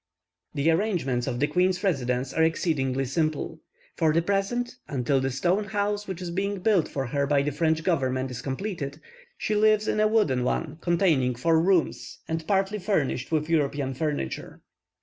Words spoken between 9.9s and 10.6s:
a wooden